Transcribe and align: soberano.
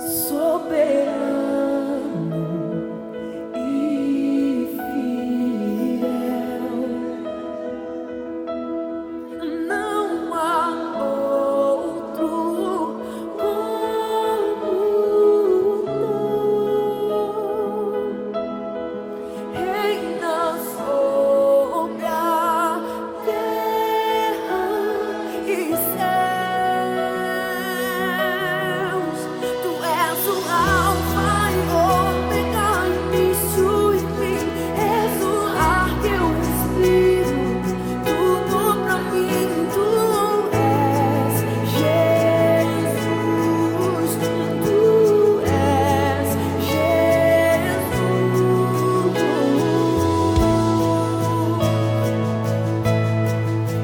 soberano. 0.00 1.05